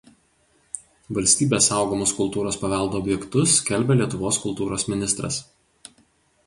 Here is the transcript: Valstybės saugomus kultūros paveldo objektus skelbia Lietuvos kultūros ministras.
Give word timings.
Valstybės 1.17 1.67
saugomus 1.71 2.13
kultūros 2.21 2.57
paveldo 2.63 3.03
objektus 3.05 3.55
skelbia 3.61 4.01
Lietuvos 4.01 4.43
kultūros 4.47 4.89
ministras. 4.95 5.41